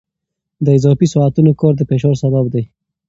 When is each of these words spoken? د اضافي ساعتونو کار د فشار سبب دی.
د 0.65 0.67
اضافي 0.77 1.07
ساعتونو 1.13 1.51
کار 1.61 1.73
د 1.77 1.81
فشار 1.89 2.15
سبب 2.23 2.45
دی. 2.53 2.63